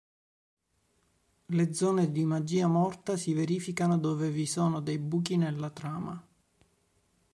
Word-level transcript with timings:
Le 1.49 1.71
zone 1.75 2.11
di 2.11 2.25
magia 2.25 2.65
morta 2.65 3.15
si 3.17 3.35
verificano 3.35 3.99
dove 3.99 4.31
vi 4.31 4.47
sono 4.47 4.79
dei 4.79 4.97
buchi 4.97 5.37
nella 5.37 5.69
trama. 5.69 6.27